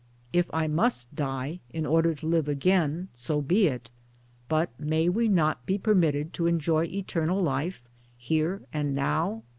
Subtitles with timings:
[0.33, 3.91] If I must die in order to live again, so be it,
[4.49, 7.83] but may we not be permitted to enjoy eternal life
[8.17, 9.43] here and now?